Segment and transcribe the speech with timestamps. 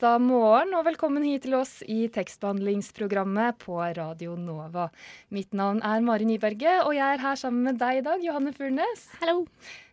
[0.00, 4.86] Onsdag morgen og velkommen hit til oss i tekstbehandlingsprogrammet på Radio Nova.
[5.28, 8.54] Mitt navn er Mari Nyberge, og jeg er her sammen med deg i dag, Johanne
[8.56, 9.04] Furnes.
[9.20, 9.44] Hallo.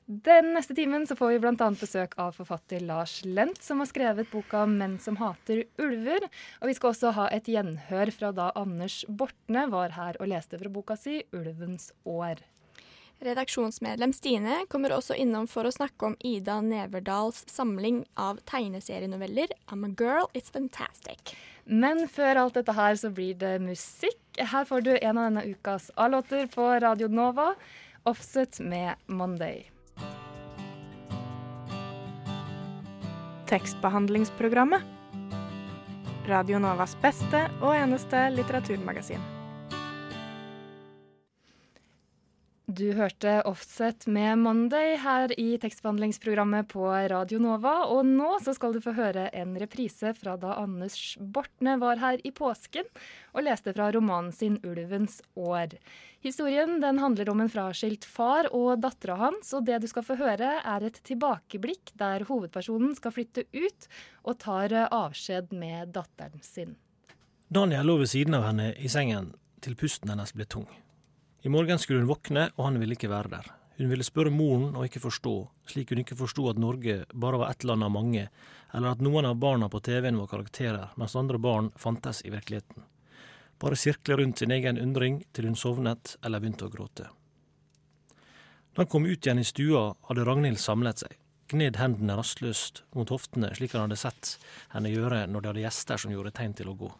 [0.08, 1.70] Den neste timen så får vi bl.a.
[1.76, 6.32] besøk av forfatter Lars Lent, som har skrevet boka 'Menn som hater ulver'.
[6.62, 10.56] Og vi skal også ha et gjenhør fra da Anders Bortne var her og leste
[10.56, 12.48] fra boka si 'Ulvens år'.
[13.20, 19.86] Redaksjonsmedlem Stine kommer også innom for å snakke om Ida Neverdals samling av tegneserienoveller 'I'm
[19.86, 21.34] a Girl, It's Fantastic'.
[21.66, 24.22] Men før alt dette her så blir det musikk.
[24.38, 27.56] Her får du en av denne ukas A-låter på Radio Nova,
[28.06, 29.66] 'Offset' med 'Monday'.
[33.48, 34.84] Tekstbehandlingsprogrammet.
[36.28, 39.37] Radio Novas beste og eneste litteraturmagasin.
[42.78, 47.88] Du hørte Offset med Monday her i tekstbehandlingsprogrammet på Radio Nova.
[47.90, 52.22] Og nå så skal du få høre en reprise fra da Anders Bortne var her
[52.22, 52.86] i påsken
[53.34, 55.74] og leste fra romanen sin 'Ulvens år'.
[56.22, 60.22] Historien den handler om en fraskilt far og dattera hans, og det du skal få
[60.22, 63.90] høre, er et tilbakeblikk der hovedpersonen skal flytte ut
[64.24, 66.76] og tar avskjed med datteren sin.
[67.50, 70.70] Daniel lå ved siden av henne i sengen til pusten hennes ble tung.
[71.48, 73.46] I morgen skulle hun våkne, og han ville ikke være der.
[73.78, 75.32] Hun ville spørre moren og ikke forstå,
[75.72, 78.26] slik hun ikke forsto at Norge bare var ett land av mange,
[78.76, 82.84] eller at noen av barna på TV-en var karakterer, mens andre barn fantes i virkeligheten.
[83.64, 87.08] Bare sirkle rundt sin egen undring til hun sovnet eller begynte å gråte.
[88.76, 91.16] Da han kom ut igjen i stua, hadde Ragnhild samlet seg,
[91.56, 94.36] gned hendene rastløst mot hoftene slik han hadde sett
[94.76, 96.92] henne gjøre når de hadde gjester som gjorde tegn til å gå.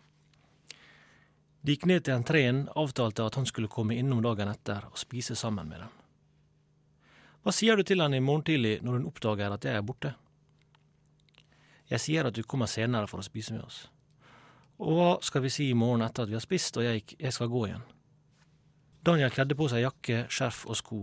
[1.68, 5.36] De gikk ned til entreen, avtalte at han skulle komme innom dagen etter og spise
[5.36, 5.90] sammen med dem.
[7.44, 10.14] Hva sier du til henne i morgen tidlig når hun oppdager at jeg er borte?
[11.92, 13.82] Jeg sier at du kommer senere for å spise med oss.
[14.80, 17.36] Og hva skal vi si i morgen etter at vi har spist og jeg, jeg
[17.36, 17.84] skal gå igjen?
[19.04, 21.00] Daniel kledde på seg jakke, skjerf og sko,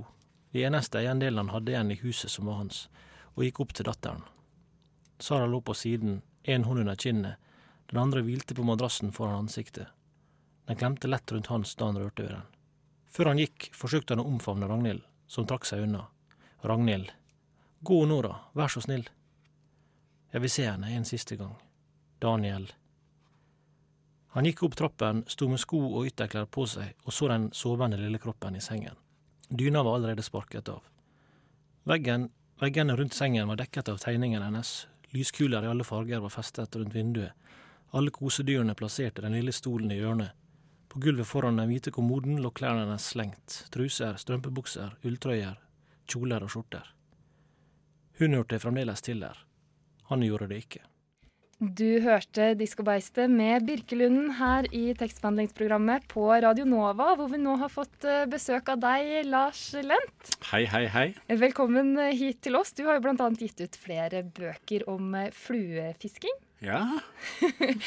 [0.56, 2.86] de eneste eiendelene han hadde igjen i huset som var hans,
[3.36, 4.24] og gikk opp til datteren.
[5.20, 7.36] Sara lå på siden, en hånd under kinnet,
[7.92, 9.92] den andre hvilte på madrassen foran ansiktet.
[10.66, 12.46] Den klemte lett rundt hans da han rørte ved den.
[13.14, 16.06] Før han gikk, forsøkte han å omfavne Ragnhild, som trakk seg unna.
[16.64, 17.12] Ragnhild,
[17.84, 19.04] gå nå da, vær så snill.
[20.32, 21.52] Jeg vil se henne en siste gang.
[22.18, 22.70] Daniel.
[24.34, 28.00] Han gikk opp trappen, sto med sko og ytterklær på seg og så den sovende
[28.00, 28.96] lille kroppen i sengen.
[29.48, 30.80] Dyna var allerede sparket av.
[31.86, 36.74] Veggen, veggene rundt sengen var dekket av tegningen hennes, lyskuler i alle farger var festet
[36.74, 37.36] rundt vinduet,
[37.94, 40.32] alle kosedyrene plasserte den lille stolen i hjørnet.
[40.94, 45.56] På gulvet foran den hvite kommoden lå klærne hennes slengt, truser, strømpebukser, ulltrøyer,
[46.06, 46.86] kjoler og skjorter.
[48.20, 49.40] Hun hørte fremdeles til der.
[50.12, 50.84] Han gjorde det ikke.
[51.58, 57.74] Du hørte Diskobeistet med Birkelunden her i tekstbehandlingsprogrammet på Radio Nova, hvor vi nå har
[57.74, 60.34] fått eh, besøk av deg, Lars Lent.
[60.52, 61.08] Hei, hei, hei.
[61.42, 62.70] Velkommen hit til oss.
[62.70, 63.30] Du har jo bl.a.
[63.42, 66.43] gitt ut flere bøker om eh, fluefisking.
[66.64, 66.80] Ja,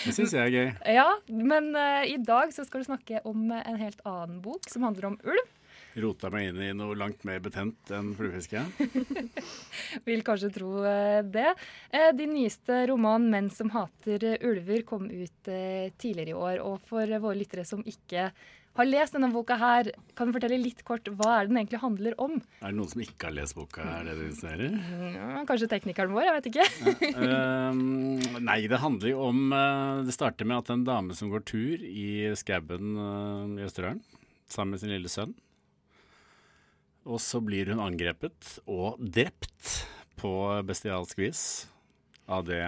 [0.05, 0.67] det syns jeg er gøy.
[0.99, 4.85] Ja, men uh, i dag så skal du snakke om en helt annen bok som
[4.85, 5.53] handler om ulv.
[5.97, 8.61] Rota meg inn i noe langt mer betent enn fluefiske.
[10.07, 11.55] Vil kanskje tro uh, det.
[12.19, 15.49] din nyeste roman 'Menn som hater ulver' kom ut
[15.97, 16.61] tidligere i år.
[16.61, 18.29] Og for våre lyttere som ikke
[18.77, 22.15] har lest denne boka her, kan du fortelle litt kort hva er den egentlig handler
[22.21, 22.37] om?
[22.61, 24.77] Er det noen som ikke har lest boka, er det du insinuerer?
[25.15, 26.67] Ja, kanskje teknikeren vår, jeg vet ikke.
[27.17, 27.41] ja,
[27.73, 27.81] um,
[28.45, 31.83] nei, det handler jo om uh, Det starter med at en dame som går tur
[31.83, 34.03] i skauen uh, i Østerdalen
[34.47, 35.33] sammen med sin lille sønn.
[37.07, 39.81] Og så blir hun angrepet og drept
[40.19, 40.33] på
[40.67, 41.41] bestialsk vis
[42.27, 42.63] av det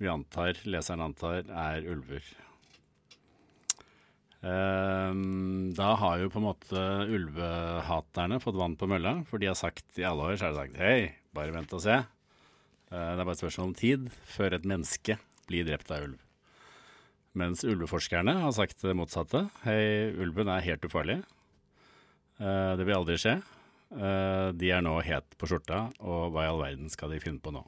[0.00, 2.24] vi antar, leseren antar, er ulver.
[4.40, 6.82] Um, da har jo på en måte
[7.12, 10.60] ulvehaterne fått vann på mølla, for de har sagt i alle år så har de
[10.62, 11.98] sagt hei, bare vent og se.
[12.88, 15.18] Uh, det er bare et spørsmål om tid før et menneske
[15.50, 16.22] blir drept av ulv.
[17.36, 19.44] Mens ulveforskerne har sagt det motsatte.
[19.66, 21.20] Hei, ulven er helt ufarlig.
[22.40, 23.36] Uh, det vil aldri skje.
[23.92, 27.42] Uh, de er nå het på skjorta, og hva i all verden skal de finne
[27.44, 27.62] på nå?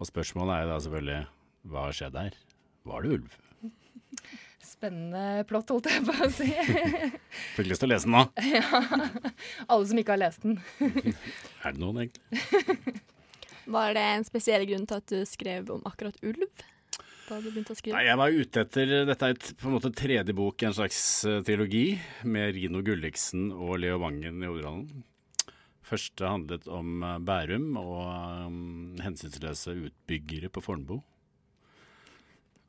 [0.00, 1.20] Og spørsmålet er jo da selvfølgelig
[1.74, 2.38] hva skjedde her?
[2.88, 3.36] Var det ulv?
[4.60, 6.48] Spennende plott, holdt jeg på å si.
[7.56, 8.24] Fikk lyst til å lese den nå.
[8.56, 8.80] ja.
[9.66, 10.58] Alle som ikke har lest den.
[11.64, 13.00] Er det noen, egentlig?
[13.70, 16.44] Var det en spesiell grunn til at du skrev om akkurat ulv?
[17.30, 17.94] Da du begynte å skrive?
[17.94, 20.74] Nei, jeg var ute etter Dette er et, på en måte tredje bok i en
[20.76, 20.98] slags
[21.28, 21.94] uh, trilogi,
[22.26, 25.04] med Rino Gulliksen og Leo Vangen i hovedrollen.
[25.86, 28.02] Første handlet om uh, Bærum og
[28.48, 30.98] um, hensynsløse utbyggere på Fornebu.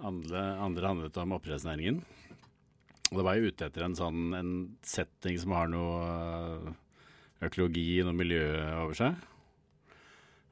[0.02, 2.00] Andre, andre handlet om oppdrettsnæringen.
[3.12, 4.54] Og da var jeg ute etter en sånn en
[4.88, 6.72] setting som har noe uh,
[7.44, 8.46] økologi, noe miljø
[8.82, 9.28] over seg.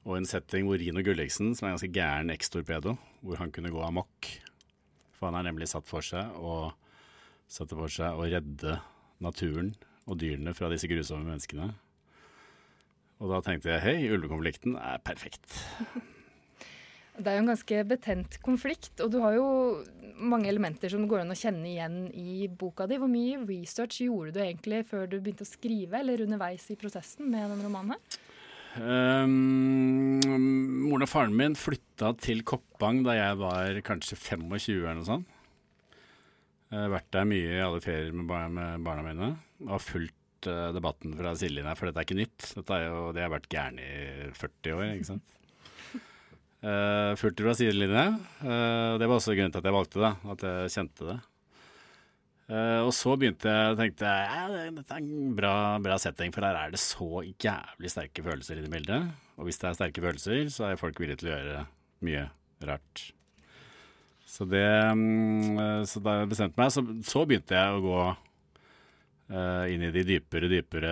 [0.05, 3.71] Og en setting hvor Rino Gulliksen, som er en ganske gæren ekstorpedo, hvor han kunne
[3.73, 4.29] gå amok.
[5.17, 6.71] For han har nemlig satt for seg å
[7.49, 8.77] satte for seg å redde
[9.23, 9.73] naturen
[10.05, 11.71] og dyrene fra disse grusomme menneskene.
[13.19, 15.59] Og da tenkte jeg hei, ulvekonflikten er perfekt.
[17.19, 19.47] Det er jo en ganske betent konflikt, og du har jo
[20.19, 22.99] mange elementer som går an å kjenne igjen i boka di.
[22.99, 27.27] Hvor mye research gjorde du egentlig før du begynte å skrive, eller underveis i prosessen
[27.31, 28.19] med den romanen her?
[28.79, 30.19] Um,
[30.85, 35.35] moren og faren min flytta til Koppang da jeg var kanskje 25 eller noe sånt.
[36.69, 39.31] Jeg har vært der mye i alle ferier med, bar med barna mine
[39.65, 42.51] og har fulgt uh, debatten fra sidelinja, for dette er ikke nytt.
[42.59, 43.91] Dette er jo, det har vært gæren i
[44.37, 45.38] 40 år, ikke sant.
[46.59, 48.05] Uh, Fulgte det fra sidelinje.
[48.43, 51.19] Uh, det var også grunnen til at jeg valgte det, at jeg kjente det.
[52.49, 55.53] Uh, og så begynte jeg å tenke at dette er en bra,
[55.85, 59.13] bra, setting, for her er det så jævlig sterke følelser i det bildet.
[59.37, 61.63] Og hvis det er sterke følelser, så er folk villige til å gjøre
[62.09, 62.25] mye
[62.67, 63.05] rart.
[64.29, 69.63] Så, det, um, så da jeg bestemte meg, så, så, begynte jeg å gå uh,
[69.71, 70.91] inn i de dypere, dypere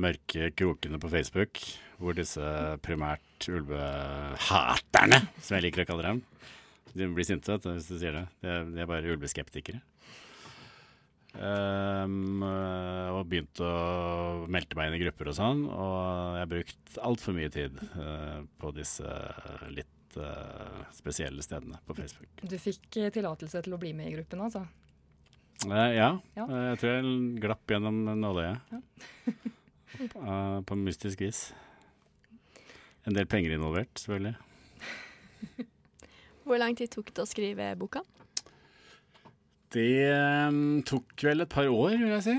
[0.00, 1.62] mørke krokene på Facebook,
[2.00, 2.52] hvor disse
[2.84, 6.22] primært ulvehaterne, som jeg liker å kalle dem
[6.94, 8.24] De blir sinte vet du, hvis du sier det.
[8.42, 9.82] De er, de er bare ulveskeptikere.
[11.34, 15.64] Um, og begynte å melte meg inn i grupper og sånn.
[15.66, 19.16] Og jeg har brukt altfor mye tid uh, på disse
[19.74, 22.30] litt uh, spesielle stedene på Facebook.
[22.46, 22.86] Du fikk
[23.16, 24.62] tillatelse til å bli med i gruppen, altså?
[25.66, 26.12] Uh, ja.
[26.38, 26.46] ja.
[26.70, 28.74] jeg tror jeg glapp gjennom nåløyet.
[28.74, 28.80] Ja.
[30.68, 31.48] på mystisk vis.
[33.04, 34.34] En del penger involvert, selvfølgelig.
[36.44, 38.02] Hvor lang tid tok det å skrive boka?
[39.74, 40.06] Det
[40.48, 42.36] um, tok vel et par år, vil jeg si.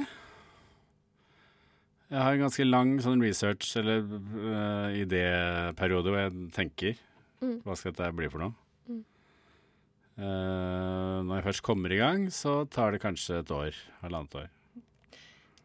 [2.13, 7.00] Jeg har en ganske lang sånn research- eller uh, idéperiode hvor jeg tenker
[7.41, 7.57] mm.
[7.65, 8.56] hva skal dette bli for noe.
[8.88, 9.01] Mm.
[10.15, 14.55] Uh, når jeg først kommer i gang, så tar det kanskje et år, halvannet år.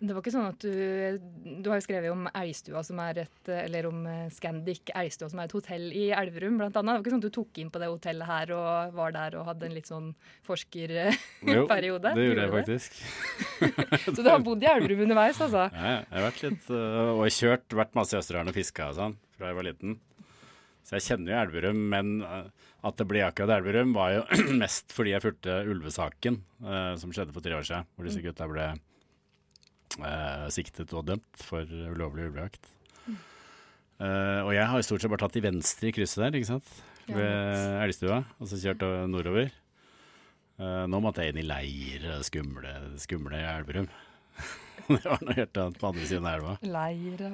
[0.00, 1.20] Det var ikke sånn at du
[1.60, 5.42] Du har jo skrevet om Elgstua, som er et Eller om eh, Scandic Elgstua, som
[5.42, 6.94] er et hotell i Elverum, blant annet.
[6.94, 9.36] Det var ikke sånn at du tok inn på det hotellet her og var der
[9.40, 10.10] og hadde en litt sånn
[10.48, 11.12] forskerperiode?
[11.44, 13.00] Jo, det gjorde jeg faktisk.
[14.16, 15.68] så du har bodd i Elverum underveis, altså?
[15.74, 19.00] Ja, jeg har vært litt uh, Og kjørt, vært masse i Østerdalen og fiska og
[19.02, 19.98] sånn fra jeg var liten.
[20.84, 24.24] Så jeg kjenner jo Elverum, men at det ble akkurat Elverum, var jo
[24.62, 26.40] mest fordi jeg fulgte ulvesaken
[27.00, 28.72] som skjedde for tre år siden, hvor disse gutta ble
[30.06, 32.70] eh, siktet og dømt for ulovlig ulvejakt.
[33.06, 33.18] Mm.
[34.06, 36.52] Eh, og jeg har i stort sett bare tatt til venstre i krysset der, ikke
[36.54, 36.78] sant?
[37.10, 39.48] ved Elgstua, og så kjørt nordover.
[40.60, 43.88] Uh, nå måtte jeg inn i leir, skumle, skumle Elverum.
[44.96, 46.54] det var noe helt annet på andre siden av elva.
[46.66, 47.30] Leira.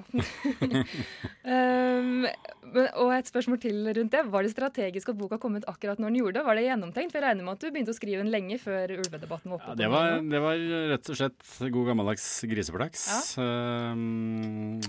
[1.46, 2.26] um,
[3.04, 4.22] og et spørsmål til rundt det.
[4.34, 6.44] Var det strategisk at boka kom ut akkurat når den gjorde det?
[6.48, 7.14] Var det gjennomtenkt?
[7.14, 9.74] For jeg regner med at du begynte å skrive den lenge før ulvedebatten var oppe.
[9.74, 13.10] Ja, det, var, det, var, rett og slett god gammeldags griseflaks.
[13.10, 13.92] Ja.
[13.92, 14.80] Um,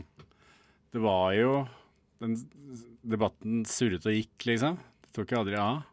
[0.93, 1.51] det var jo
[2.23, 2.37] den
[3.07, 4.79] Debatten surret og gikk, liksom.
[5.05, 5.85] Det tok jo aldri av.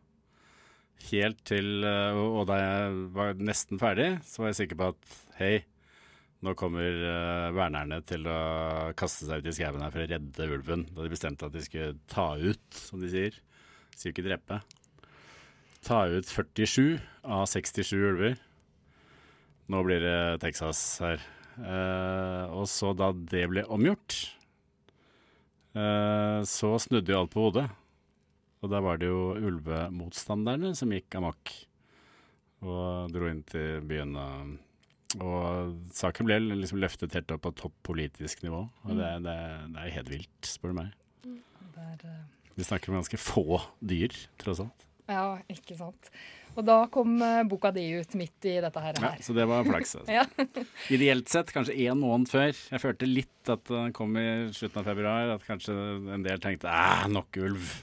[1.11, 5.17] Helt til eh, Og da jeg var nesten ferdig, så var jeg sikker på at
[5.39, 5.55] hei,
[6.45, 8.39] nå kommer uh, vernerne til å
[8.99, 10.87] kaste seg ut i skauen her for å redde ulven.
[10.93, 13.39] Da de bestemte at de skulle ta ut, som de sier.
[13.95, 14.61] Sier ikke drepe.
[15.85, 18.37] Ta ut 47 av 67 ulver.
[19.73, 21.23] Nå blir det Texas her.
[21.57, 24.17] Uh, og så da det ble omgjort,
[25.79, 27.69] uh, så snudde jo alt på hodet.
[28.65, 31.53] Og da var det jo ulvemotstanderne som gikk amok
[32.65, 34.17] og dro inn til byen.
[34.17, 34.55] og
[35.23, 38.65] og saken ble liksom løftet helt opp på topp politisk nivå.
[38.87, 39.37] Og det, det,
[39.75, 40.95] det er helt vilt, spør du meg.
[41.75, 42.49] Der, uh...
[42.55, 44.89] Vi snakker om ganske få dyr, tross alt.
[45.11, 46.11] Ja, ikke sant.
[46.55, 48.99] Og da kom uh, boka di ut midt i dette her.
[49.03, 49.97] Ja, så det var flaks.
[49.99, 50.15] Altså.
[50.19, 50.65] ja.
[50.95, 52.55] Ideelt sett kanskje én måned før.
[52.55, 55.75] Jeg følte litt at den kom i slutten av februar, at kanskje
[56.15, 57.69] en del tenkte æh, nok ulv.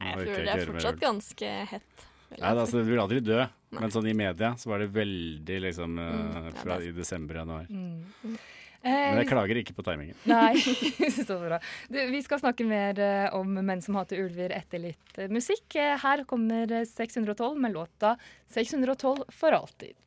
[0.00, 2.04] Jeg føler det er fortsatt ganske hett.
[2.38, 3.80] Nei, altså, du vil aldri dø, Nei.
[3.82, 6.96] men sånn i media så var det veldig liksom eh, Mm, ja, fra det i
[6.96, 7.66] desember-januar.
[7.70, 8.00] Mm.
[8.22, 8.38] Men
[8.80, 10.16] Eh, jeg klager ikke på timingen.
[10.24, 10.56] Nei,
[11.28, 11.58] så bra.
[11.92, 15.76] Du, vi skal snakke mer eh, om menn som hater ulver etter litt musikk.
[15.76, 18.14] Her kommer eh, 612 med låta
[18.54, 19.98] 612 for alltid.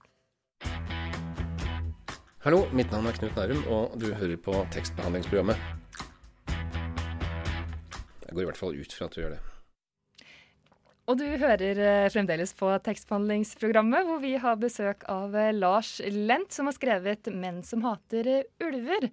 [2.44, 5.70] Hallo, mitt navn er Knut Nærum, og du hører på tekstbehandlingsprogrammet.
[8.26, 9.53] Jeg går i hvert fall ut fra at du gjør det.
[11.04, 16.54] Og du hører eh, fremdeles på tekstbehandlingsprogrammet, hvor vi har besøk av eh, Lars Lent,
[16.56, 19.10] som har skrevet 'Menn som hater eh, ulver'.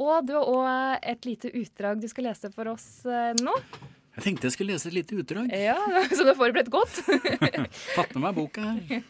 [0.00, 3.52] Og du har òg et lite utdrag du skal lese for oss nå.
[4.16, 5.50] Jeg tenkte jeg skulle lese et lite utdrag.
[5.52, 5.76] Ja,
[6.16, 7.02] Så du har forberedt godt?
[7.96, 9.04] Tatt med meg boka her.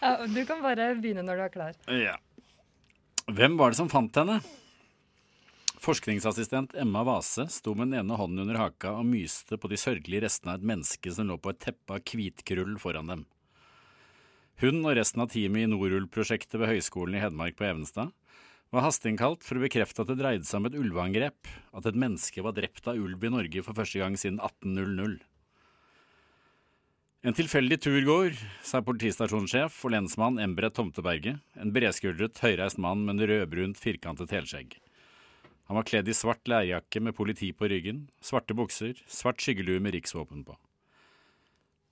[0.00, 1.78] Ja, du kan bare begynne når du er klar.
[1.88, 2.18] Ja.
[3.32, 4.42] Hvem var det som fant henne?
[5.84, 10.22] Forskningsassistent Emma Vase sto med den ene hånden under haka og myste på de sørgelige
[10.24, 13.24] restene av et menneske som lå på et teppe av hvitkrull foran dem.
[14.62, 18.14] Hun og resten av teamet i Norull-prosjektet ved Høgskolen i Hedmark på Evenstad
[18.72, 22.46] var hasteinnkalt for å bekrefte at det dreide seg om et ulveangrep, at et menneske
[22.46, 25.18] var drept av ulv i Norge for første gang siden 1800.
[27.28, 33.28] En tilfeldig turgåer, sa politistasjonssjef og lensmann Embret Tomteberget, en bredskuldret, høyreist mann med en
[33.34, 34.80] rødbrunt, firkantet helskjegg.
[35.64, 39.96] Han var kledd i svart lærjakke med politi på ryggen, svarte bukser, svart skyggelue med
[39.96, 40.58] riksvåpen på.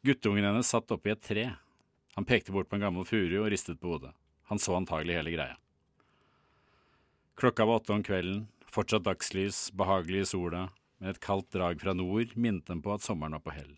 [0.05, 1.47] Guttungen hennes satt oppi et tre.
[2.19, 4.13] Han pekte bort på en gammel furu og ristet på hodet.
[4.51, 5.57] Han så antagelig hele greia.
[7.41, 10.67] Klokka var åtte om kvelden, fortsatt dagslys, behagelig i sola,
[11.01, 13.73] men et kaldt drag fra nord minnet dem på at sommeren var på hell.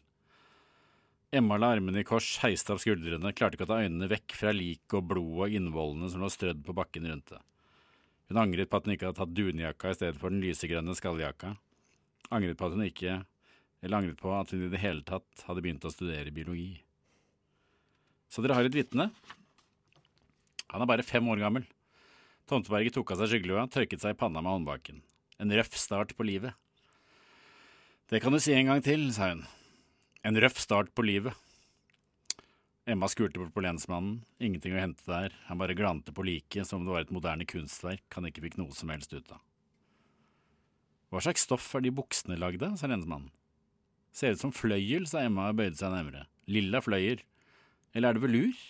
[1.35, 4.53] Emma la armene i kors, heiste opp skuldrene, klarte ikke å ta øynene vekk fra
[4.55, 7.41] liket og blodet og innvollene som lå strødd på bakken rundt det.
[8.35, 11.53] Hun angret på at hun ikke hadde tatt dunjakka i stedet for den lysegrønne skalljakka.
[12.35, 13.21] Angret på at hun ikke
[13.85, 16.81] Eller angret på at hun i det hele tatt hadde begynt å studere biologi.
[18.27, 19.11] Så dere har et vitne.
[20.73, 21.67] Han er bare fem år gammel.
[22.51, 25.03] Tomteberget tok av seg skyggelua, tørket seg i panna med håndbaken.
[25.39, 26.57] En røff start på livet.
[28.11, 29.45] Det kan du si en gang til, sa hun.
[30.27, 31.37] En røff start på livet.
[32.85, 36.89] Emma skulte på lensmannen, ingenting å hente der, han bare glante på liket som om
[36.89, 39.41] det var et moderne kunstverk han ikke fikk noe som helst ut av.
[41.09, 43.31] Hva slags stoff er de buksene lagd av, sa lensmannen.
[44.15, 46.27] Ser ut som fløyel, sa Emma og bøyde seg nærmere.
[46.51, 47.25] Lilla fløyer.
[47.95, 48.61] Eller er det velur?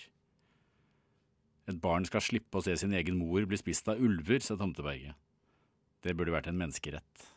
[1.69, 5.17] Et barn skal slippe å se sin egen mor bli spist av ulver, sa Tomteberget.
[6.05, 7.29] Det burde vært en menneskerett.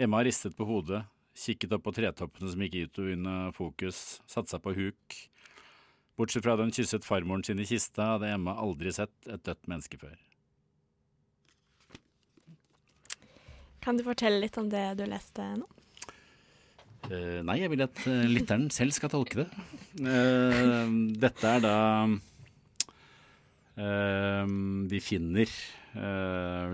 [0.00, 1.02] Emma ristet på hodet,
[1.36, 5.18] kikket opp på tretoppene som gikk ut og inn av fokus, satte seg på huk.
[6.18, 9.70] Bortsett fra da hun kysset farmoren sin i kista, hadde Emma aldri sett et dødt
[9.70, 10.18] menneske før.
[13.80, 15.68] Kan du fortelle litt om det du leste nå?
[17.08, 19.46] Uh, nei, jeg vil at uh, lytteren selv skal tolke det.
[20.04, 20.84] Uh,
[21.20, 21.76] dette er da
[23.80, 25.48] De finner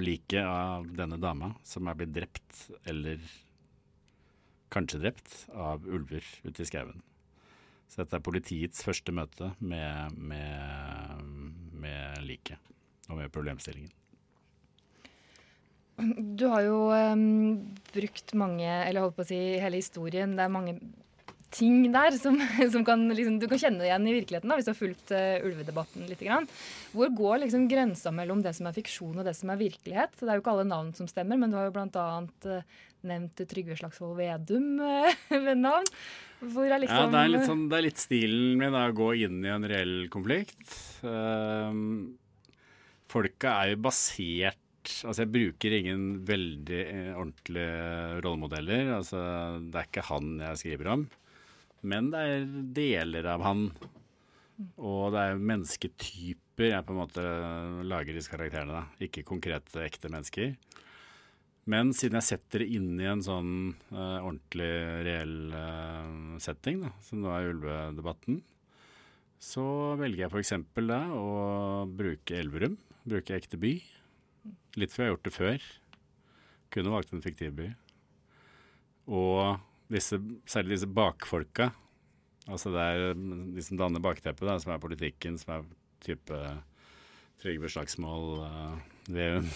[0.03, 3.21] liket av denne dama som er blitt drept, eller
[4.77, 7.03] kanskje drept, av ulver ute i skauen.
[7.89, 11.31] Så dette er politiets første møte med, med,
[11.81, 12.75] med liket
[13.09, 13.93] og med problemstillingen.
[16.37, 20.53] Du har jo um, brukt mange, eller holdt på å si hele historien, det er
[20.53, 20.77] mange
[21.57, 22.39] ting der som,
[22.75, 25.47] som kan, liksom, du kan kjenne igjen i virkeligheten da, hvis du har fulgt uh,
[25.47, 26.25] ulvedebatten litt.
[26.27, 26.49] Grann.
[26.97, 30.17] Hvor går liksom grensa mellom det som er fiksjon og det som er virkelighet?
[30.19, 32.07] Det er jo ikke alle navn som stemmer, men du har jo bl.a.
[32.47, 35.11] Uh, nevnt Trygve Slagsvold Vedum uh,
[35.49, 35.91] ved navn.
[36.43, 38.97] Hvor er liksom Ja, det er litt, sånn, det er litt stilen min da, å
[38.97, 40.69] gå inn i en reell konflikt.
[41.01, 41.73] Uh,
[43.13, 48.93] folka er jo basert Altså, jeg bruker ingen veldig eh, ordentlige rollemodeller.
[48.95, 49.19] Altså,
[49.59, 51.03] det er ikke han jeg skriver om.
[51.87, 53.69] Men det er deler av han.
[54.81, 57.25] Og det er mennesketyper jeg på en måte
[57.87, 58.81] lager disse karakterene.
[58.81, 59.07] da.
[59.07, 60.57] Ikke konkrete, ekte mennesker.
[61.67, 63.55] Men siden jeg setter det inn i en sånn
[63.91, 64.71] uh, ordentlig,
[65.07, 68.39] reell uh, setting, da, som nå er ulvedebatten,
[69.43, 69.65] så
[69.99, 70.53] velger jeg f.eks.
[70.87, 71.33] da å
[71.91, 72.79] bruke Elverum.
[73.07, 73.75] Bruke ekte by.
[74.79, 75.67] Litt for jeg har gjort det før.
[76.75, 77.69] Kunne valgt en fiktiv by.
[79.07, 79.59] Og
[79.93, 81.71] disse, særlig disse bakfolka.
[82.47, 83.19] Altså det er
[83.57, 85.69] de som danner bakteppet, da, som er politikken, som er
[86.05, 86.41] type
[87.43, 89.49] Trygve Slagsmål, uh, Veum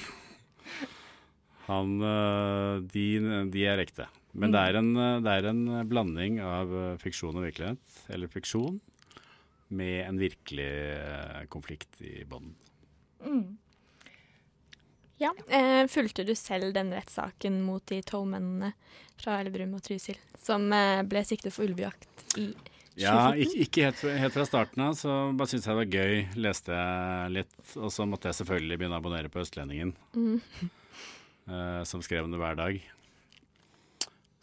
[1.70, 3.06] han, uh, de,
[3.52, 4.08] de er ekte.
[4.32, 6.70] Men det, er en, øh, det er en blanding av
[7.02, 8.76] fiksjon og virkelighet, eller fiksjon,
[9.74, 10.68] med en virkelig
[11.50, 12.52] konflikt i bånden.
[13.26, 13.58] Mm.
[15.20, 15.34] Ja.
[15.52, 18.72] Eh, fulgte du selv den rettssaken mot de tolv mennene
[19.20, 22.08] fra Elverum og Trysil som eh, ble siktet for ulvejakt
[22.40, 22.70] i 2014?
[23.00, 26.16] Ja, ikke, ikke helt, helt, fra starten av, så bare syntes jeg det var gøy.
[26.42, 27.54] Leste jeg litt.
[27.78, 30.66] Og så måtte jeg selvfølgelig begynne å abonnere på Østlendingen, mm.
[31.48, 32.80] uh, som skrev om det hver dag.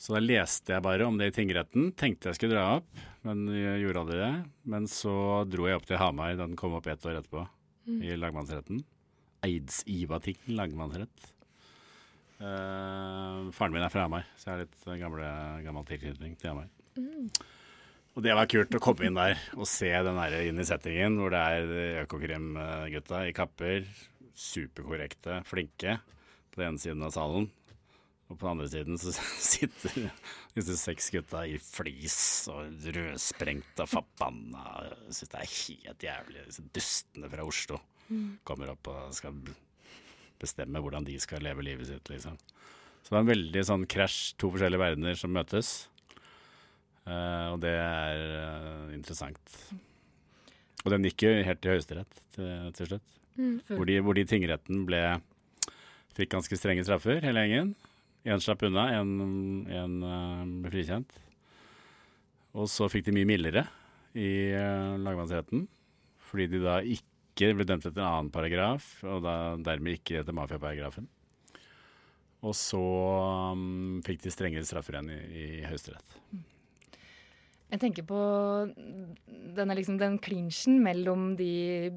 [0.01, 1.91] Så da leste jeg bare om det i tingretten.
[2.00, 4.34] Tenkte jeg skulle dra opp, men gjorde aldri det.
[4.74, 7.43] Men så dro jeg opp til Hamar da den kom opp ett år etterpå,
[7.89, 8.01] mm.
[8.07, 8.81] i lagmannsretten.
[9.47, 11.33] Eids-Iva-ting lagmannsrett.
[12.37, 15.29] Uh, faren min er fra Hamar, så jeg har litt gamle,
[15.65, 16.67] gammel tilknytning til Hamar.
[16.97, 17.31] Mm.
[18.17, 21.19] Og det var kult å komme inn der og se den der inn i settingen
[21.21, 21.73] hvor det er
[22.03, 23.85] Økokrim-gutta i kapper.
[24.37, 25.99] Superkorrekte, flinke
[26.53, 27.49] på den ene siden av salen.
[28.27, 29.13] Og på den andre siden så
[29.53, 30.09] sitter
[30.57, 32.19] disse seks gutta i flis
[32.53, 34.65] og rødsprengt og forbanna.
[35.09, 36.47] Syns det er helt jævlig.
[36.49, 37.81] Disse dustene fra Oslo
[38.47, 39.35] kommer opp og skal
[40.41, 42.37] bestemme hvordan de skal leve livet sitt, liksom.
[43.01, 45.87] Så det var en veldig sånn krasj, to forskjellige verdener som møtes.
[47.07, 49.53] Uh, og det er uh, interessant.
[50.83, 53.13] Og den gikk jo helt til Høyesterett til, til, slutt.
[53.37, 53.53] Mm.
[53.69, 55.01] Hvor, de, hvor de tingretten ble
[56.17, 57.71] fikk ganske strenge straffer, hele gjengen.
[58.27, 61.15] Én slapp unna, én uh, ble frikjent.
[62.57, 63.67] Og så fikk de mye mildere
[64.17, 64.51] i
[64.99, 65.67] lagmannsretten,
[66.27, 70.36] fordi de da ikke ble dømt etter en annen paragraf, og da, dermed ikke etter
[70.36, 71.08] mafiaparagrafen.
[72.46, 72.82] Og så
[73.53, 76.20] um, fikk de strengere straffer enn i, i Høyesterett.
[77.67, 78.20] Jeg tenker på
[79.58, 81.91] denne, liksom, den klinsjen mellom de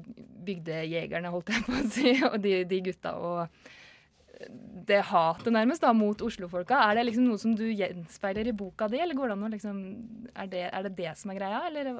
[0.45, 3.69] bygdejegerne, holdt jeg på å si, og de, de gutta og
[4.89, 6.79] det hatet nærmest da mot oslofolka.
[6.89, 9.51] Er det liksom noe som du gjenspeiler i boka di, eller går det an å
[9.53, 9.81] liksom
[10.33, 11.91] er det, er det, det som er greia, eller?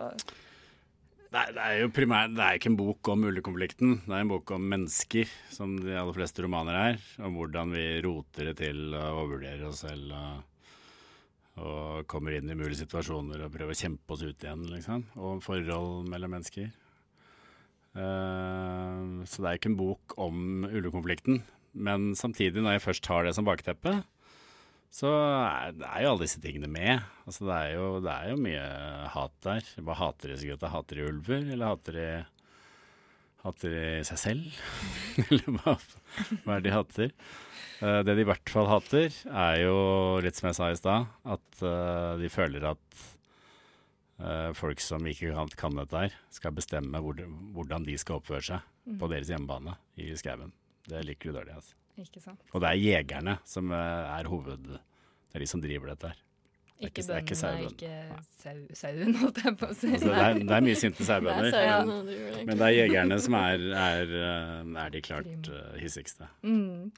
[1.32, 4.02] Nei, det er jo primært Det er ikke en bok om ulvekonflikten.
[4.04, 7.04] Det er en bok om mennesker, som de aller fleste romaner er.
[7.24, 10.12] Om hvordan vi roter det til og overvurderer oss selv.
[10.12, 10.48] og
[11.62, 15.04] og kommer inn i mulige situasjoner og prøver å kjempe oss ut igjen, liksom.
[15.20, 16.72] Og forhold mellom mennesker.
[17.92, 21.42] Uh, så det er ikke en bok om ulvekonflikten.
[21.72, 24.00] Men samtidig, når jeg først har det som bakteppe,
[24.92, 27.00] så er, det er jo alle disse tingene med.
[27.24, 28.66] Altså det er jo, det er jo mye
[29.14, 29.70] hat der.
[29.88, 30.72] Hva hater disse gutta?
[30.74, 32.10] Hater de ulver, eller hater de,
[33.46, 34.60] hater de seg selv?
[35.30, 35.78] eller hva,
[36.44, 37.16] hva er det de hater?
[37.82, 39.80] Uh, det de i hvert fall hater, er jo
[40.22, 43.02] litt som jeg sa i stad, at uh, de føler at
[44.20, 47.24] uh, folk som ikke kan, kan dette her, skal bestemme hvor,
[47.56, 49.00] hvordan de skal oppføre seg mm.
[49.00, 50.52] på deres hjemmebane i skauen.
[50.86, 51.62] Det liker du dårlig.
[51.64, 51.81] Altså.
[52.00, 52.42] Ikke sant.
[52.52, 54.78] Og det er jegerne som er hoved...
[55.32, 56.18] Det er de som driver dette her.
[56.82, 57.68] Det ikke bøndene, ikke, sauen.
[57.70, 57.92] ikke
[58.42, 59.90] sau, sauen, holdt jeg på å si.
[59.94, 62.08] Altså, det, er, det, er, mye sinte sauebønder, men,
[62.48, 64.16] men, det er jegerne som er, er,
[64.82, 66.28] er de klart hissigste.
[66.42, 66.90] Mm.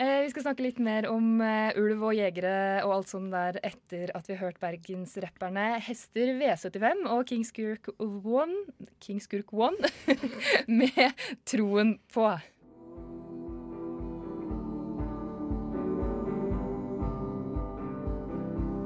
[0.00, 3.58] Eh, vi skal snakke litt mer om uh, ulv og jegere og alt sånt der
[3.60, 8.56] etter at vi har hørt bergensrapperne Hester V75 og Kingskurk One,
[9.04, 9.92] Kingskurk One
[10.80, 11.12] med
[11.48, 12.30] Troen på.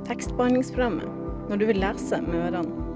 [0.06, 2.86] Tekstbehandlingsprogrammet når du vil lese med ørene.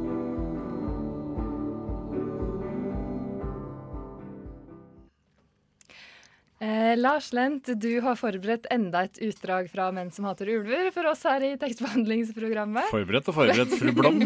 [6.61, 11.09] Eh, Lars Lent, du har forberedt enda et utdrag fra 'Menn som hater ulver' for
[11.09, 12.91] oss her i tekstbehandlingsprogrammet.
[12.93, 14.21] Forberedt og forberedt, fru Blom.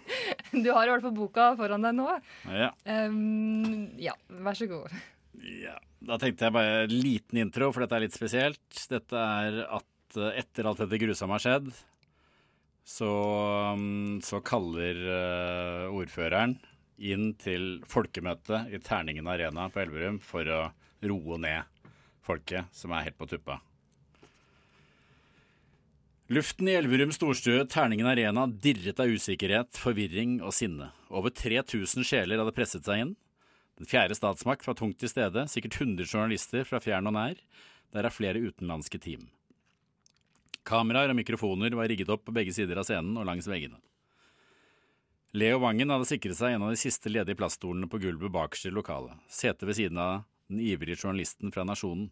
[0.64, 2.10] du har i hvert fall boka foran deg nå.
[2.52, 2.68] Ja.
[2.84, 4.92] Um, ja, vær så god.
[5.40, 8.84] Ja, Da tenkte jeg bare en liten intro, for dette er litt spesielt.
[8.88, 11.72] Dette er at eh, etter alt dette grusomme har skjedd,
[12.90, 13.10] så,
[13.76, 16.56] um, så kaller uh, ordføreren
[17.00, 20.60] inn til folkemøte i Terningen arena på Elverum for å
[21.06, 21.86] roe ned
[22.26, 23.60] folket som er helt på tuppa.
[26.30, 30.92] Luften i Elverum storstue, Terningen arena, dirret av usikkerhet, forvirring og sinne.
[31.10, 33.16] Over 3000 sjeler hadde presset seg inn.
[33.80, 37.42] Den fjerde statsmakt var tungt til stede, sikkert 100 journalister fra fjern og nær,
[37.94, 39.26] derav flere utenlandske team.
[40.66, 43.80] Kameraer og mikrofoner var rigget opp på begge sider av scenen og langs veggene.
[45.32, 48.72] Leo Wangen hadde sikret seg en av de siste ledige plaststolene på gulvet bakerst i
[48.74, 52.08] lokalet, setet ved siden av den ivrige journalisten fra Nasjonen.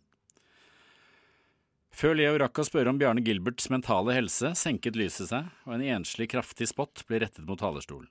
[1.91, 5.87] Før Leo rakk å spørre om Bjarne Gilberts mentale helse, senket lyset seg, og en
[5.97, 8.07] enslig, kraftig spott ble rettet mot talerstolen.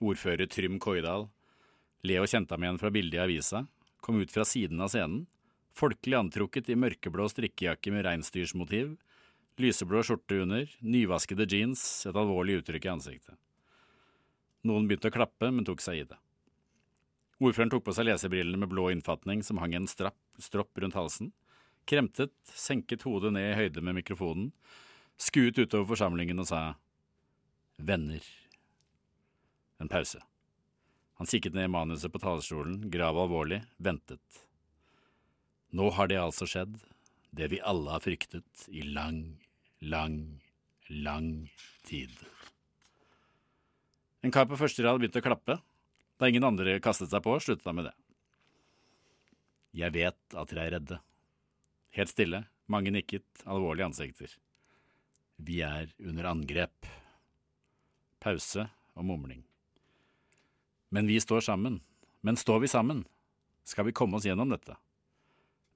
[0.00, 1.28] Ordfører Trym Koidal,
[2.06, 3.66] Leo kjente ham igjen fra bildet i avisa,
[4.00, 5.26] kom ut fra siden av scenen,
[5.76, 8.94] folkelig antrukket i mørkeblå strikkejakke med reinsdyrsmotiv,
[9.62, 13.38] lyseblå skjorte under, nyvaskede jeans, et alvorlig uttrykk i ansiktet.
[14.66, 16.18] Noen begynte å klappe, men tok seg i det.
[17.36, 21.32] Ordføreren tok på seg lesebrillene med blå innfatning som hang en strapp, stropp rundt halsen.
[21.86, 24.48] kremtet, senket hodet ned i høyde med mikrofonen,
[25.22, 26.62] skuet utover forsamlingen og sa
[27.78, 28.24] Venner.
[29.78, 30.18] En pause.
[31.20, 34.42] Han kikket ned i manuset på talerstolen, grav alvorlig, ventet.
[35.70, 36.74] Nå har det altså skjedd,
[37.30, 39.38] det vi alle har fryktet i lang,
[39.80, 40.40] lang,
[40.88, 41.50] lang
[41.82, 42.10] tid.
[44.20, 45.58] En kar på første rad begynte å klappe.
[46.16, 47.94] Da ingen andre kastet seg på, sluttet han med det.
[49.76, 51.00] Jeg vet at dere er redde.
[51.96, 54.32] Helt stille, mange nikket, alvorlige ansikter.
[55.36, 56.88] Vi er under angrep.
[58.24, 59.44] Pause og mumling.
[60.90, 61.82] Men vi står sammen.
[62.24, 63.04] Men står vi sammen,
[63.62, 64.74] skal vi komme oss gjennom dette.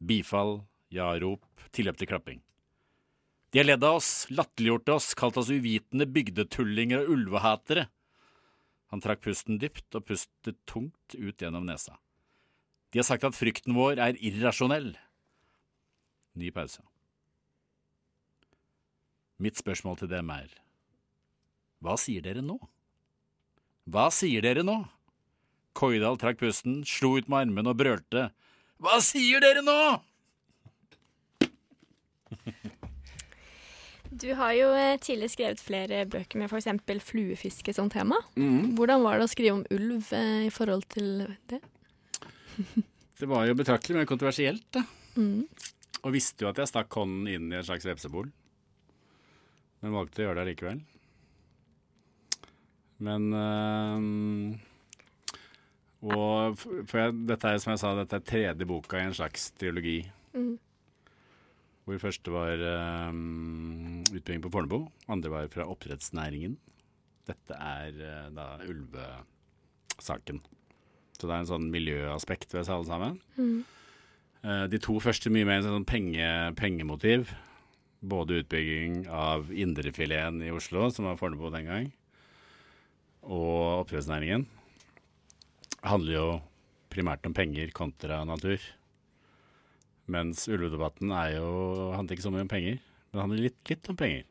[0.03, 2.41] Bifall, ja-rop, tilløp til klapping.
[3.51, 7.89] De har ledd av oss, latterliggjort oss, kalt oss uvitende bygdetullinger og ulvehatere.
[8.95, 11.97] Han trakk pusten dypt og pustet tungt ut gjennom nesa.
[12.91, 14.93] De har sagt at frykten vår er irrasjonell.
[16.39, 16.83] Ny pause.
[19.41, 20.51] Mitt spørsmål til dem er,
[21.81, 22.59] hva sier dere nå?
[23.91, 24.77] Hva sier dere nå?
[25.75, 28.29] Koidal trakk pusten, slo ut med armen og brølte.
[28.83, 29.79] Hva sier dere nå?
[34.11, 36.67] Du har jo eh, tidligere skrevet flere bøker med f.eks.
[37.07, 38.19] fluefiske som tema.
[38.35, 41.61] Hvordan var det å skrive om ulv eh, i forhold til det?
[43.21, 44.81] Det var jo betraktelig mer kontroversielt, da.
[45.21, 45.45] Mm.
[46.01, 48.31] Og visste jo at jeg stakk hånden inn i et slags vepsebol.
[49.85, 50.81] Men valgte å gjøre det likevel.
[53.05, 54.57] Men øh,
[56.09, 59.51] Og for jeg, dette er som jeg sa, dette er tredje boka i en slags
[59.61, 59.99] triologi.
[60.33, 60.55] Mm.
[61.85, 64.89] Hvor første var øhm, utbygging på Fornebu.
[65.09, 66.57] Andre var fra oppdrettsnæringen.
[67.29, 70.41] Dette er øh, da ulvesaken.
[71.21, 73.21] Så det er en sånn miljøaspekt ved seg alle sammen.
[74.43, 76.27] Eh, De to første mye mer en sånn penge,
[76.59, 77.33] pengemotiv.
[78.01, 81.91] Både utbygging av indrefileten i Oslo, som var Fornebu den gang,
[83.21, 84.47] og oppdrettsnæringen.
[85.85, 86.29] handler jo
[86.93, 88.57] primært om penger kontra natur.
[90.11, 93.99] Mens ulvedebatten er jo, handler ikke så mye om penger, det handler litt, litt om
[93.99, 94.27] penger.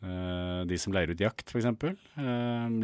[0.00, 1.68] Uh, De som leier ut jakt, f.eks.,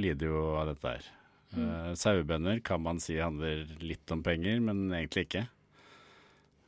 [0.00, 1.10] lider jo av dette her.
[1.56, 5.46] Uh, Sauebønder kan man si handler litt om penger, men egentlig ikke.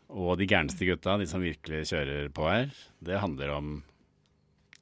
[0.08, 2.72] Og de gærneste gutta, de som virkelig kjører på her,
[3.04, 3.72] det handler om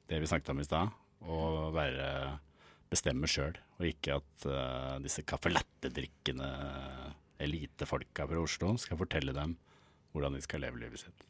[0.07, 0.93] det vi snakket om i stad.
[1.27, 1.39] Å
[1.75, 2.09] være
[2.87, 6.47] bestemme sjøl, og ikke at uh, disse caffè latte-drikkende
[7.43, 9.57] elitefolka fra Oslo skal fortelle dem
[10.13, 11.27] hvordan de skal leve livet sitt.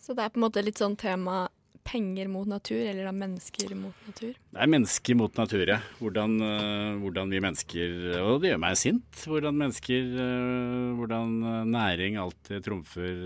[0.00, 1.44] Så det er på en måte litt sånn tema
[1.90, 4.34] penger mot natur, eller da mennesker mot natur.
[4.36, 5.78] Det er mennesker mot natur, ja.
[5.98, 9.24] Hvordan, øh, hvordan vi mennesker Og det gjør meg sint.
[9.24, 13.24] Hvordan mennesker øh, Hvordan øh, næring alltid trumfer,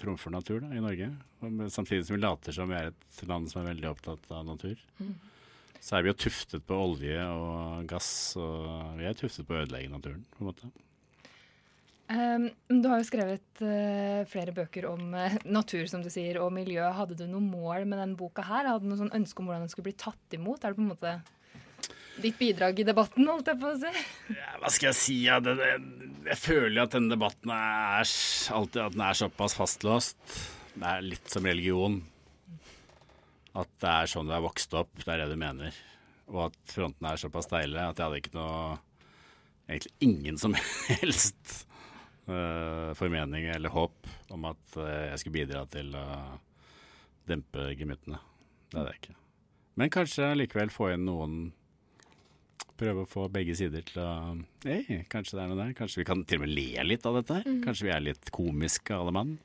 [0.00, 1.12] trumfer natur da, i Norge.
[1.68, 4.80] Samtidig som vi later som vi er et land som er veldig opptatt av natur.
[5.84, 8.08] Så er vi jo tuftet på olje og gass,
[8.40, 10.70] og vi er tuftet på å ødelegge naturen, på en måte.
[12.04, 16.52] Um, du har jo skrevet uh, flere bøker om uh, natur, som du sier, og
[16.52, 16.82] miljø.
[16.92, 18.68] Hadde du noe mål med denne boka her?
[18.68, 20.60] Hadde du noe sånn ønske om hvordan den skulle bli tatt imot?
[20.60, 21.14] Er det på en måte
[22.22, 23.90] ditt bidrag i debatten, holdt jeg på å si?
[24.36, 25.16] Ja, hva skal jeg si?
[25.24, 25.72] Ja, det, det,
[26.28, 28.12] jeg føler at denne debatten er
[28.58, 30.20] alltid at den er såpass fastlåst.
[30.74, 32.02] Det er litt som religion.
[33.54, 35.76] At det er sånn du er vokst opp, det er det du mener.
[36.30, 38.82] Og at frontene er såpass steile at jeg hadde ikke noe
[39.64, 40.52] Egentlig ingen som
[41.00, 41.62] helst
[42.96, 46.06] formening eller håp om at eh, jeg skulle bidra til å
[47.28, 48.20] dempe gemyttene.
[48.72, 49.16] Det er det ikke.
[49.80, 51.38] Men kanskje likevel få inn noen
[52.78, 54.10] prøve å få begge sider til å
[54.64, 55.74] Hei, kanskje det er noe der.
[55.78, 57.58] Kanskje vi kan til og med le litt av dette her.
[57.64, 59.36] Kanskje vi er litt komiske alle mann.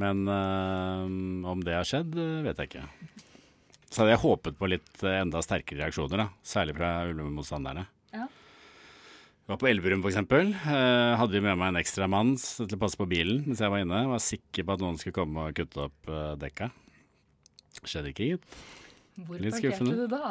[0.00, 1.06] Men øh,
[1.50, 2.14] om det har skjedd,
[2.46, 2.84] vet jeg ikke.
[3.90, 6.28] Så hadde jeg håpet på litt enda sterkere reaksjoner, da.
[6.46, 7.88] Særlig fra ulvemotstanderne.
[8.14, 8.28] Ja.
[9.50, 10.52] Var på Elverum for eksempel.
[10.54, 13.72] Eh, hadde vi med meg en ekstra mann til å passe på bilen mens jeg
[13.72, 14.04] var inne.
[14.06, 16.68] Var sikker på at noen skulle komme og kutte opp eh, dekka.
[17.80, 18.60] Skjedde ikke, gitt.
[19.26, 19.96] Hvor Litt parkerte skuffende.
[19.98, 20.30] du da?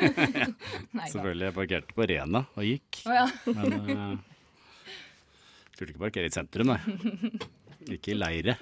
[0.96, 1.10] Nei da.
[1.12, 1.44] Selvfølgelig.
[1.50, 3.02] Jeg parkerte på Rena og gikk.
[3.04, 3.26] Oh, ja.
[3.52, 4.56] Men uh,
[5.76, 6.80] turte ikke parkere i sentrum, nei.
[7.98, 8.56] Ikke i leire.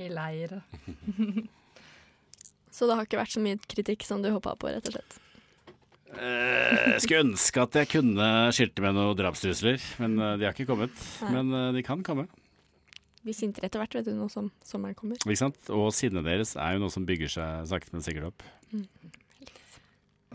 [0.00, 0.62] I leire.
[2.74, 5.20] Så det har ikke vært så mye kritikk som du håpa på, rett og slett.
[6.18, 10.56] Eh, Jeg skulle ønske at jeg kunne skilte med noen drapstrusler, men eh, de har
[10.56, 10.94] ikke kommet.
[11.24, 11.32] Nei.
[11.36, 12.26] Men eh, de kan komme.
[13.24, 15.20] Vi sinter etter hvert, vet du, nå som sommeren kommer.
[15.24, 15.60] Ikke sant?
[15.72, 18.44] Og sinnet deres er jo noe som bygger seg sakte, men sikkert opp.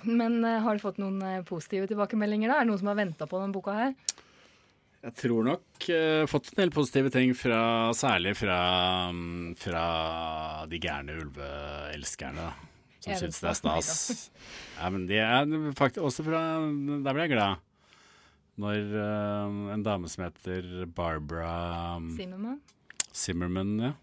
[0.08, 2.50] Men eh, har du fått noen positive tilbakemeldinger?
[2.50, 2.60] da?
[2.60, 3.94] Er det noen som har venta på denne boka her?
[5.00, 7.60] Jeg tror nok uh, fått en del positive ting fra,
[7.96, 8.58] særlig fra,
[9.14, 9.84] um, fra
[10.68, 12.50] de gærne ulveelskerne.
[13.00, 13.92] Som syns det er stas.
[14.76, 17.64] Ja, men de er faktisk også fra Der ble jeg glad.
[18.60, 22.18] Når uh, en dame som heter Barbara Zimmerman.
[22.20, 22.60] Zimmermann.
[23.16, 23.94] Zimmerman, ja.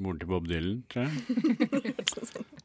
[0.00, 1.12] Moren til Bob Dylan, tror jeg.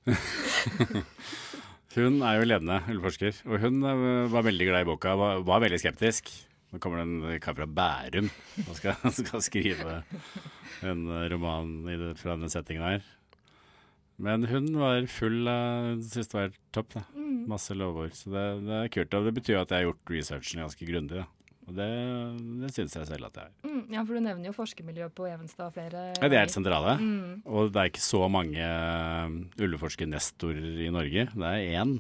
[1.95, 5.15] hun er jo ledende ulveforsker, og hun eh, var veldig glad i boka.
[5.19, 6.31] Var, var veldig skeptisk.
[6.71, 8.29] Nå kommer det en kar fra Bærum
[8.65, 9.99] og skal, skal skrive
[10.83, 13.05] en roman i det, fra den settingen her.
[14.17, 16.93] Men hun var full av Sist det var topp.
[16.95, 17.04] da.
[17.49, 18.13] Masse lovord.
[18.15, 19.17] Så det, det er kult.
[19.17, 21.23] Og det betyr at jeg har gjort researchen ganske grundig.
[21.23, 21.28] da.
[21.65, 21.88] Og det,
[22.62, 23.54] det syns jeg selv at jeg er.
[23.65, 26.97] Mm, ja, for du nevner jo forskermiljøet på Evenstad flere Ja, De er helt sentrale.
[27.01, 27.39] Mm.
[27.49, 31.25] Og det er ikke så mange uh, ulveforskernestorer i Norge.
[31.34, 31.95] Det er én.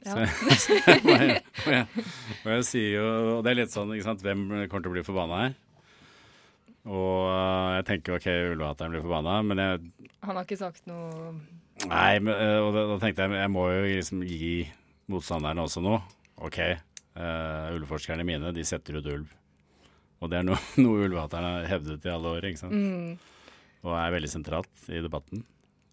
[0.00, 0.14] Ja.
[0.56, 2.04] Så, og, jeg, og, jeg,
[2.40, 4.94] og jeg sier jo Og det er litt sånn, ikke sant, hvem kommer til å
[4.94, 5.58] bli forbanna her?
[6.88, 11.32] Og uh, jeg tenker OK, ulvehateren blir forbanna, men jeg Han har ikke sagt noe
[11.88, 14.54] Nei, men, uh, og da, da tenkte jeg jeg må jo liksom gi
[15.10, 16.02] motstanderne også noe.
[16.44, 16.58] OK,
[17.16, 19.30] uh, ulveforskerne mine, de setter ut ulv.
[20.20, 22.76] Og det er noe, noe ulvehaterne har hevdet i alle år, ikke sant.
[22.76, 23.40] mm.
[23.80, 25.40] Og er veldig sentralt i debatten.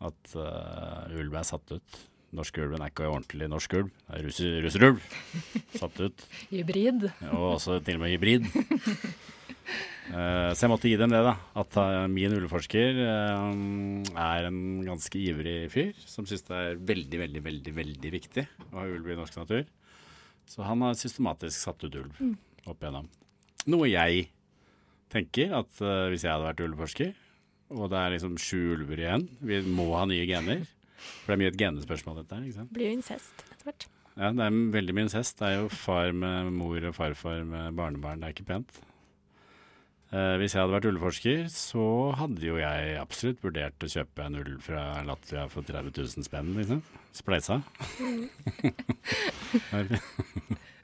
[0.03, 1.99] At uh, ulv er satt ut.
[2.35, 5.05] Norsk ulven er ikke ordentlig norsk ulv, det er russer, russerulv.
[5.79, 6.25] Satt ut.
[6.51, 7.07] hybrid.
[7.31, 8.49] Og også til og med hybrid.
[10.07, 11.33] Eh, så jeg måtte gi dem det, da.
[11.59, 17.19] At eh, min ulveforsker eh, er en ganske ivrig fyr som syns det er veldig,
[17.25, 19.67] veldig, veldig veldig viktig å ha ulv i norsk natur.
[20.47, 22.21] Så han har systematisk satt ut ulv
[22.67, 23.09] opp igjennom.
[23.67, 24.29] Noe jeg
[25.11, 27.11] tenker at hvis jeg hadde vært ulveforsker,
[27.75, 30.63] og det er liksom sju ulver igjen, vi må ha nye gener.
[30.97, 32.47] For det er mye et genespørsmål, dette her.
[32.47, 32.71] ikke sant?
[32.75, 33.87] Blir jo incest etter hvert.
[34.17, 35.35] Ja, det er veldig mye incest.
[35.41, 38.23] Det er jo far med mor og farfar med barnebarn.
[38.23, 38.79] Det er ikke pent.
[40.07, 44.37] Eh, hvis jeg hadde vært ullforsker, så hadde jo jeg absolutt vurdert å kjøpe en
[44.39, 46.79] ulv fra Latvia for 30 000 spenn, liksom.
[47.17, 47.59] Spleisa.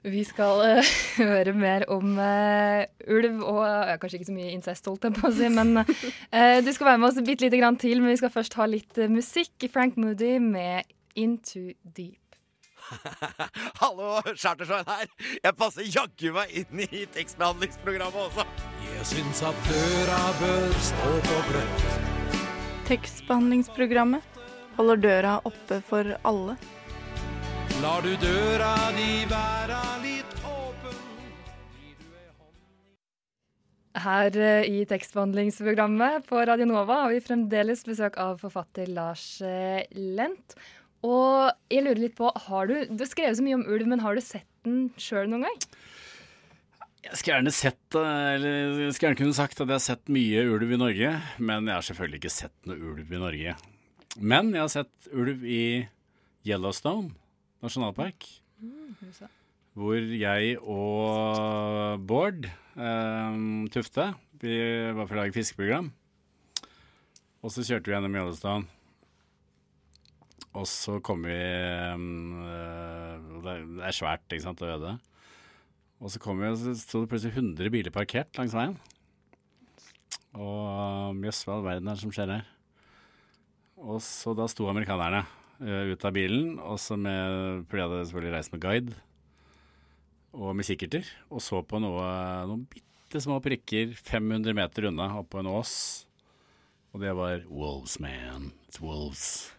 [0.04, 0.90] Vi skal uh,
[1.22, 5.30] høre mer om uh, ulv og uh, Kanskje ikke så mye incest, holdt jeg på
[5.30, 8.04] å si, men eh, du skal være med oss bitte lite grann til.
[8.04, 9.56] Men vi skal først ha litt musikk.
[9.72, 10.84] Frank Moody med
[11.16, 12.20] Into Deep.
[13.82, 15.08] Hallo, Chartersveien her.
[15.40, 18.73] Jeg passer jaggu meg inn i tekstbehandlingsprogrammet også.
[19.04, 21.82] Jeg syns at døra bør stå på gløtt.
[22.88, 24.38] Tekstbehandlingsprogrammet
[24.78, 26.56] holder døra oppe for alle.
[27.84, 30.96] Lar du døra di være litt åpen.
[34.06, 39.84] Her eh, i tekstbehandlingsprogrammet på Radio Nova har vi fremdeles besøk av forfatter Lars eh,
[40.00, 40.56] Lent.
[41.04, 44.08] Og jeg lurer litt på, har du, du har skrevet så mye om ulv, men
[44.08, 45.66] har du sett den sjøl noen gang?
[47.04, 50.12] Jeg skulle gjerne sett eh, Eller jeg skulle gjerne kunne sagt at jeg har sett
[50.14, 51.10] mye ulv i Norge,
[51.44, 53.56] men jeg har selvfølgelig ikke sett noe ulv i Norge.
[54.22, 55.64] Men jeg har sett ulv i
[56.48, 57.12] Yellowstone
[57.64, 58.26] nasjonalpark.
[59.74, 63.38] Hvor jeg og Bård eh,
[63.74, 64.10] Tufte
[64.44, 64.58] Vi
[64.94, 65.88] var for å lage fiskeprogram.
[67.44, 68.68] Og så kjørte vi gjennom Yellowstone.
[70.54, 74.94] Og så kom vi eh, Det er- det svært, ikke sant, og øde.
[76.04, 78.76] Og så kom vi, og så sto det plutselig 100 biler parkert langs veien.
[80.36, 82.50] Og jøss, hva i all verden er det som skjer her?
[83.80, 85.24] Og så da sto amerikanerne
[85.64, 89.00] uh, ut av bilen, og så med, for de hadde selvfølgelig reist med guide,
[90.34, 92.06] og med kikkerter, og så på noe,
[92.50, 95.76] noen bitte små prikker 500 meter unna oppå en ås.
[96.94, 98.52] Og det var Wolves, man.
[98.68, 99.54] It's wolves.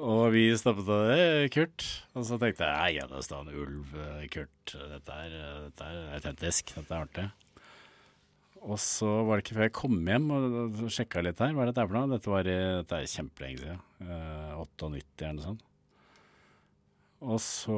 [0.00, 1.86] Og vi stoppet og det Kurt.
[2.16, 3.96] Og så tenkte jeg nei, en ulv,
[4.32, 4.52] Kurt.
[4.72, 4.76] kult.
[4.92, 6.74] Dette er, eh, dette er autentisk.
[6.76, 7.26] Dette er artig.
[8.66, 11.52] Og så var det ikke før jeg kom hjem og sjekka litt her.
[11.54, 12.10] Hva er dette for noe?
[12.10, 13.82] Dette, var dette er kjempelenge siden.
[14.02, 15.66] Eh, 98 eller noe sånt.
[17.24, 17.76] Og så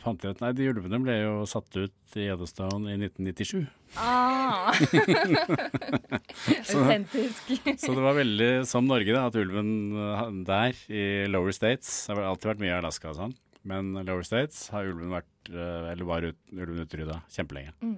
[0.00, 3.66] fant jeg ut Nei, de ulvene ble jo satt ut i Yellowstone i 1997.
[4.00, 4.72] Ah.
[6.64, 7.52] Så- Autentisk.
[7.78, 9.68] Så det var veldig som Norge, da, at ulven
[10.00, 13.36] eh, der i Lower States Det har alltid vært mye i Alaska og sånn,
[13.68, 17.76] men Lower States har ulven vært eh, Eller var ut, ulven utrydda kjempelenge.
[17.84, 17.96] Mm.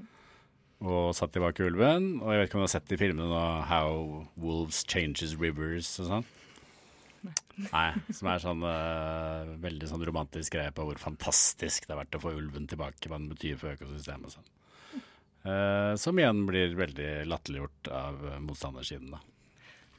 [0.87, 2.19] Og satt tilbake ulven.
[2.21, 5.95] Og jeg vet ikke om du har sett i filmene nå How Wolves Changes Rivers
[6.03, 6.27] og sånn.
[7.71, 12.19] Nei, som er sånn uh, veldig sånn romantisk greie på hvor fantastisk det har vært
[12.19, 14.53] å få ulven tilbake, hva den betyr for økosystemet og sånn.
[15.47, 19.21] Uh, som igjen blir veldig latterliggjort av eh, motstandersiden, da.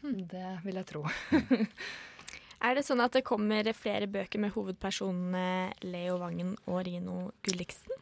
[0.04, 1.06] Det vil jeg tro.
[2.68, 7.94] Er det sånn at det kommer flere bøker med hovedpersonene Leo Vangen og Rino Gulliksen?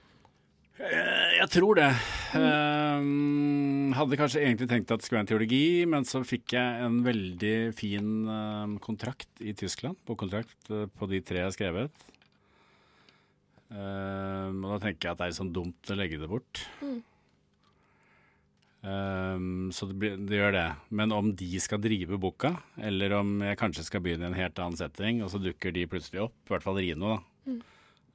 [0.80, 1.90] Eh, Jeg tror det.
[2.36, 3.06] Eh,
[3.96, 6.98] hadde kanskje egentlig tenkt at det skulle være en teologi, men så fikk jeg en
[7.06, 12.06] veldig fin eh, kontrakt i Tyskland, På kontrakt på de tre jeg har skrevet.
[13.76, 16.62] Og da tenker jeg at det er sånn dumt å legge det bort.
[16.86, 17.00] Mm.
[18.86, 19.40] Eh,
[19.76, 20.68] så det, blir, det gjør det.
[20.96, 24.60] Men om de skal drive boka, eller om jeg kanskje skal begynne i en helt
[24.62, 27.60] annen setting, og så dukker de plutselig opp, i hvert fall Rino, da, Mm.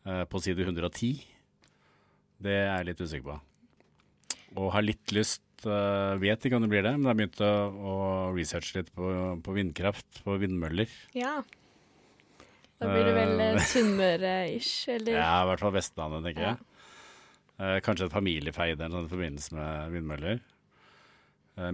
[0.06, 1.20] uh, på side 110,
[2.40, 3.38] det er jeg litt usikker på.
[4.60, 7.42] Og har litt lyst uh, Vet ikke om det blir det, men jeg har begynt
[7.46, 7.94] å, å
[8.34, 9.10] researche litt på,
[9.44, 10.90] på vindkraft, på vindmøller.
[11.16, 11.38] Ja.
[12.80, 15.18] Da blir det vel eh, Sunnmøre-ish, eller?
[15.20, 16.66] Ja, i hvert fall Vestlandet, tenker jeg.
[17.60, 20.40] Uh, kanskje et familiefeid eller noe i forbindelse med vindmøller.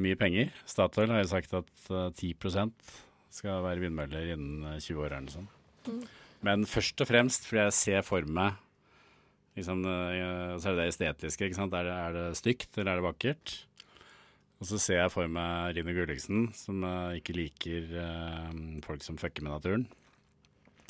[0.02, 0.48] Mye penger.
[0.66, 2.33] Statoil har jo sagt at eh, 10
[3.37, 5.52] skal være vindmøller innen eh, 20 år eller noe sånt.
[5.87, 6.00] Mm.
[6.46, 8.57] Men først og fremst fordi jeg ser for meg
[9.56, 11.48] liksom, eh, Så er det det estetiske.
[11.48, 11.74] ikke sant?
[11.74, 13.56] Er det, er det stygt, eller er det vakkert?
[14.56, 18.52] Og så ser jeg for meg Rino Gulliksen, som eh, ikke liker eh,
[18.86, 19.86] folk som fucker med naturen.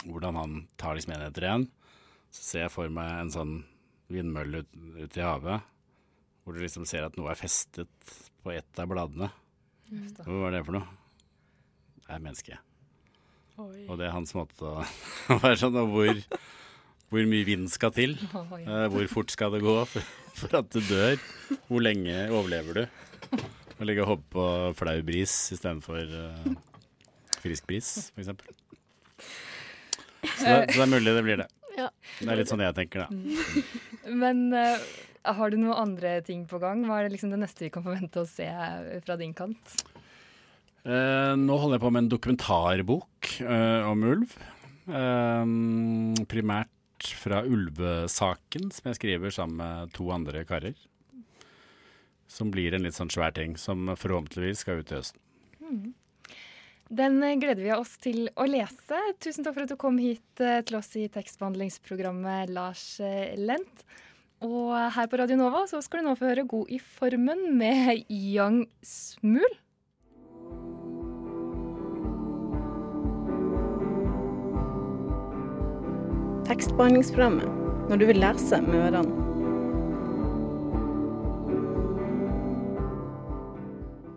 [0.06, 1.66] Hvordan han tar liksom en etter en.
[2.30, 3.56] Så ser jeg for meg en sånn
[4.12, 5.66] vindmølle ut, ute i havet,
[6.44, 9.32] hvor du liksom ser at noe er festet på ett av bladene.
[9.90, 10.06] Mm.
[10.20, 10.86] Hva var det for noe?
[12.06, 12.58] Det er menneske.
[13.58, 13.86] Oi.
[13.88, 14.84] Og det er hans måte å
[15.42, 16.22] være sånn, og hvor,
[17.10, 18.16] hvor mye vind skal til.
[18.66, 20.02] Eh, hvor fort skal det gå for,
[20.58, 21.16] at du dør?
[21.68, 22.86] Hvor lenge overlever du?
[23.76, 24.44] Å ligge og hoppe på
[24.78, 26.46] flau bris istedenfor uh,
[27.42, 28.26] frisk bris, f.eks.
[28.30, 28.54] Så, det-
[30.40, 31.48] så det er mulig det blir det.
[31.76, 33.08] Det er litt sånn jeg tenker, da.
[34.22, 34.80] Men eh,
[35.36, 36.78] har du noen andre ting på gang?
[36.88, 38.48] Hva er det liksom det neste vi kan forvente å se
[39.04, 39.64] fra din kant?
[40.86, 44.30] Eh, nå holder jeg på med en dokumentarbok eh, om ulv.
[44.88, 45.44] Eh,
[46.30, 46.72] primært
[47.20, 50.74] fra ulvesaken, som jeg skriver sammen med to andre karer.
[52.30, 55.22] Som blir en litt sånn svær ting, som forhåpentligvis skal ut til høsten.
[55.60, 55.94] Mm.
[56.86, 58.98] Den gleder vi oss til å lese.
[59.18, 63.86] Tusen takk for at du kom hit eh, til oss i tekstbehandlingsprogrammet, Lars eh, Lent.
[64.46, 68.04] Og her på Radio Nova så skal du nå få høre God i formen med
[68.12, 69.48] Young Smul.
[76.46, 79.22] Tekstbehandlingsprogrammet når du vil lese med ørene.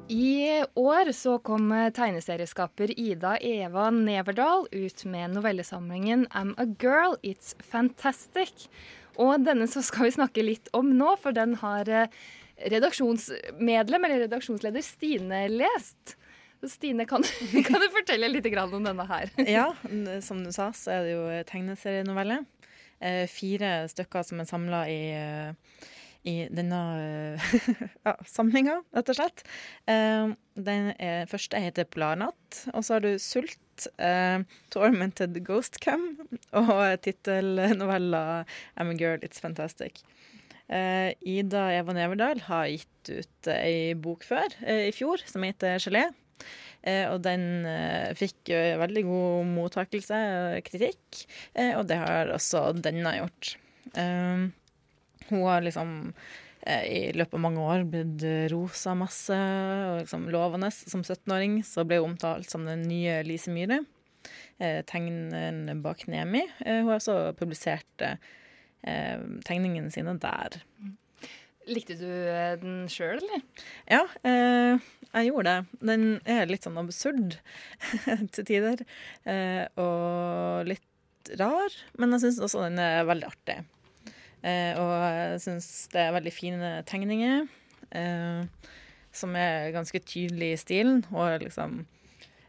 [0.10, 7.54] I år så kom tegneserieskaper Ida Eva Neverdal ut med novellesamlingen I'm a Girl, It's
[7.62, 8.66] Fantastic.
[9.20, 12.14] Og denne så skal vi snakke litt om nå, for den har eh,
[12.72, 16.16] redaksjonsmedlem, eller redaksjonsleder, Stine lest.
[16.68, 17.24] Stine, kan,
[17.68, 19.32] kan du fortelle litt om denne her?
[19.48, 19.70] Ja,
[20.26, 22.42] som du sa, så er det jo tegneserienovelle.
[23.00, 25.88] Eh, fire stykker som er samla i, eh,
[26.28, 27.54] i denne eh,
[28.08, 29.46] ja, samlinga, rett og slett.
[29.88, 34.44] Eh, den er, første heter Polarnatt, og så har du Sult, eh,
[34.76, 36.10] Tormented Ghost Cam
[36.52, 38.44] og tittelnovella
[38.76, 40.04] I'm a Girl, It's Fantastic.
[40.70, 45.80] Eh, Ida Eva Neverdal har gitt ut ei bok før, eh, i fjor, som heter
[45.82, 46.10] Gelé.
[46.88, 51.24] Eh, og den eh, fikk jo veldig god mottakelse og kritikk,
[51.54, 53.56] eh, og det har også denne gjort.
[55.30, 56.14] Hun har liksom
[56.70, 60.70] i løpet av mange år blitt rosa masse, og liksom lovende.
[60.76, 63.80] Som 17-åring så ble hun omtalt som den nye Lise Myhre.
[64.60, 66.44] Tegneren bak Nemi.
[66.60, 68.04] Hun har også publisert
[68.84, 70.60] tegningene sine der.
[71.70, 73.44] Likte du eh, den sjøl, eller?
[73.90, 75.80] Ja, eh, jeg gjorde det.
[75.92, 77.38] Den er litt sånn absurd
[78.36, 78.82] til tider.
[79.30, 83.60] Eh, og litt rar, men jeg syns også den er veldig artig.
[84.42, 87.48] Eh, og jeg syns det er veldig fine tegninger,
[88.00, 88.70] eh,
[89.12, 91.04] som er ganske tydelige i stilen.
[91.14, 91.84] Og liksom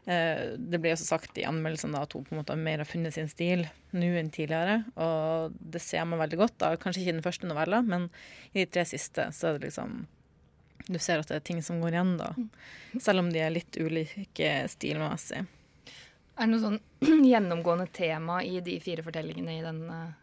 [0.05, 3.29] Det blir også sagt i anmeldelsen at hun på en måte mer har funnet sin
[3.29, 4.79] stil nå enn tidligere.
[4.97, 6.55] Og det ser man veldig godt.
[6.63, 8.07] da, Kanskje ikke i den første novella, men
[8.51, 10.05] i de tre siste så er det liksom
[10.89, 12.31] Du ser at det er ting som går igjen, da.
[12.99, 15.45] Selv om de er litt ulike stilmessig.
[16.41, 16.79] Er det noe sånn
[17.31, 20.15] gjennomgående tema i de fire fortellingene i den, eh,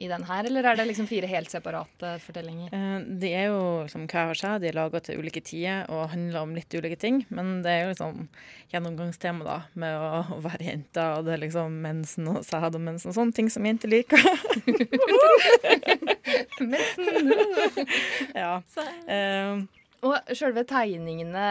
[0.00, 2.70] i den her, eller er det liksom fire helt separate fortellinger?
[2.72, 6.06] Eh, De er jo liksom hver for seg, de er laga til ulike tider og
[6.14, 7.18] handler om litt ulike ting.
[7.28, 8.22] Men det er jo liksom
[8.72, 12.84] gjennomgangstema da, med å, å være jente, og det er liksom mensen og sæd og
[12.86, 14.24] mensen og sånne ting som jenter liker.
[16.60, 17.32] mensen!
[18.34, 18.62] ja.
[19.06, 19.60] Eh,
[20.00, 21.42] Og sjølve tegningene,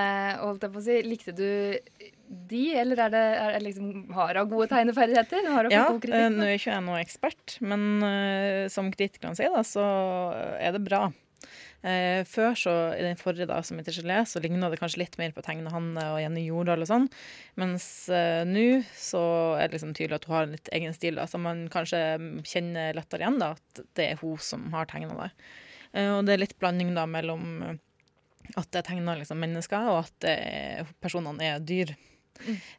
[0.42, 1.46] holdt jeg på å si, likte du
[2.30, 5.48] de, eller er det, er det liksom, har hun gode tegneferdigheter?
[5.50, 6.36] Har hun Ja, god eh, kritikk?
[6.36, 9.86] nå er ikke jeg noe ekspert, men uh, som kritikerne sier, da, så
[10.62, 11.08] er det bra.
[11.80, 15.18] Uh, før, så i den forrige, da, som heter Gelé, så ligna det kanskje litt
[15.18, 17.08] mer på Tegne Hanne og Jenny Jordal og sånn.
[17.58, 19.24] Mens uh, nå så
[19.58, 22.04] er det liksom tydelig at hun har en litt egen stil, da, så man kanskje
[22.46, 25.32] kjenner lettere igjen, da, at det er hun som har tegna det.
[25.96, 27.80] Uh, og det er litt blanding da mellom
[28.58, 31.96] at det er tegna liksom, mennesker, og at er, personene er dyr.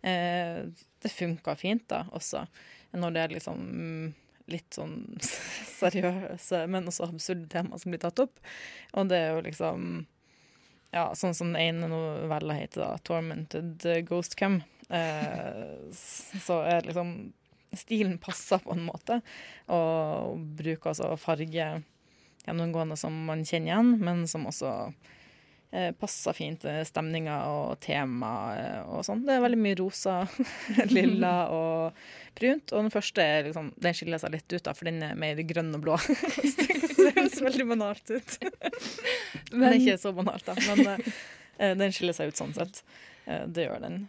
[0.03, 0.65] Eh,
[1.03, 2.47] det funka fint, da, også.
[2.97, 4.07] Når det er liksom mm,
[4.53, 4.97] litt sånn
[5.81, 8.41] seriøse, men også absurde tema som blir tatt opp.
[8.97, 9.93] Og det er jo liksom
[10.91, 14.65] Ja, sånn som den ene novella heter, da, 'Tormented Ghost Come'.
[14.91, 17.33] Eh, så er liksom
[17.79, 19.21] Stilen passer på en måte,
[19.71, 21.69] og bruker altså farge
[22.43, 24.73] gjennomgående som man kjenner igjen, men som også
[25.95, 29.23] passer fint til stemninga og temaet eh, og sånn.
[29.27, 30.16] Det er veldig mye rosa,
[30.97, 32.01] lilla og
[32.39, 32.75] brunt.
[32.75, 35.71] Og den første liksom, den skiller seg litt ut, da, for den er mer grønn
[35.79, 35.99] og blå.
[36.51, 38.39] Så det høres veldig banalt ut.
[39.53, 40.57] Men, det er ikke så banalt, da.
[40.66, 41.12] Men
[41.59, 42.83] eh, den skiller seg ut sånn sett.
[43.27, 44.03] Eh, det gjør den.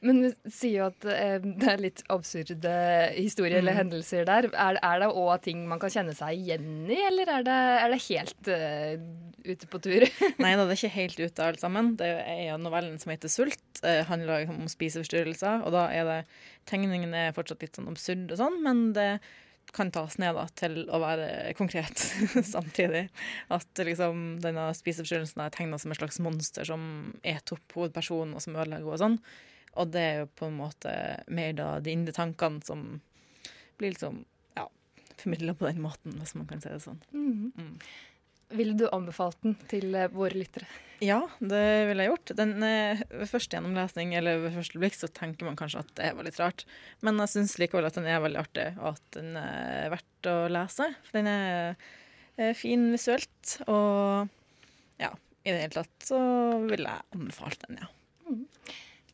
[0.00, 2.72] Men du sier jo at eh, det er litt absurde
[3.16, 3.78] historier eller Mm.
[3.80, 4.46] hendelser der.
[4.54, 7.90] Er, er det òg ting man kan kjenne seg igjen i, eller er det, er
[7.90, 8.92] det helt uh,
[9.48, 10.06] ute på tur?
[10.44, 11.96] Nei da, det er ikke helt ute alt sammen.
[11.98, 13.82] Det er en novellen som heter Sult.
[13.82, 16.20] Eh, handler om spiseforstyrrelser, og da er det
[16.68, 19.10] Tegningen er fortsatt litt sånn absurd og sånn, men det
[19.72, 22.00] kan tas ned da, til å være konkret
[22.54, 23.06] samtidig.
[23.52, 26.82] At liksom, denne spiseforstyrrelsen er tegna som et slags monster som
[27.26, 29.18] eter opp hovedpersonen og som ødelegger henne og sånn.
[29.76, 30.92] Og det er jo på en måte
[31.28, 32.84] mer da de indre tankene som
[33.78, 34.24] blir liksom
[34.58, 34.68] ja,
[35.16, 37.00] formidla på den måten, hvis man kan si det sånn.
[37.12, 37.78] Mm.
[38.48, 40.68] Ville du anbefalt den til eh, våre lyttere?
[41.04, 42.32] Ja, det ville jeg gjort.
[42.38, 46.14] Den, eh, ved første gjennomlesning eller ved første blikk så tenker man kanskje at det
[46.16, 46.64] var litt rart.
[47.04, 50.38] Men jeg syns likevel at den er veldig artig, og at den er verdt å
[50.50, 50.88] lese.
[51.06, 51.52] For den er
[52.38, 54.32] eh, fin visuelt, og
[54.98, 55.12] ja,
[55.44, 56.18] i det hele tatt så
[56.64, 57.92] ville jeg anbefalt den, ja.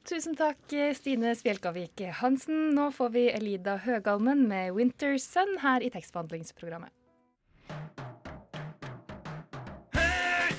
[0.05, 2.75] Tusen takk, Stine Spjelkavik Hansen.
[2.77, 6.93] Nå får vi Elida Høgalmen med 'Winter Sun' her i tekstbehandlingsprogrammet.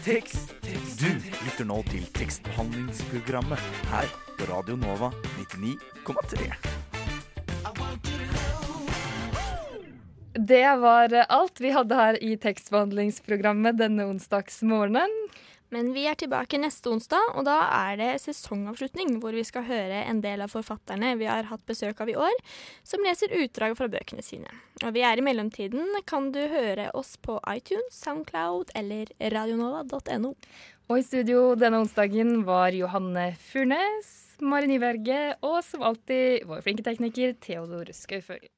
[0.01, 0.55] Tekst.
[0.97, 1.11] Du
[1.45, 6.49] lytter nå til tekstbehandlingsprogrammet her på Radio Nova 99,3.
[10.33, 15.24] Det var alt vi hadde her i tekstbehandlingsprogrammet denne onsdagsmorgenen.
[15.73, 20.03] Men vi er tilbake neste onsdag, og da er det sesongavslutning, hvor vi skal høre
[20.05, 22.35] en del av forfatterne vi har hatt besøk av i år,
[22.85, 24.51] som leser utdrag fra bøkene sine.
[24.83, 30.35] Og vi er i mellomtiden, kan du høre oss på iTunes, Soundcloud eller radionova.no.
[30.85, 34.11] Og i studio denne onsdagen var Johanne Furnes,
[34.43, 38.51] Mari Nyberget og som alltid vår flinke tekniker Theodor Skauføgel.